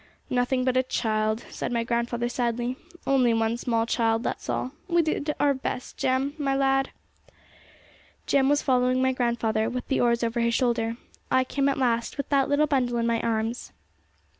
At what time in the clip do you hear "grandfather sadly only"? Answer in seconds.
1.83-3.35